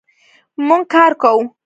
[0.67, 1.43] مونږ کار کوو